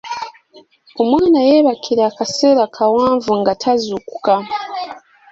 [1.01, 4.33] Omwana yebakira akaseera kawanvu nga tazuukuka.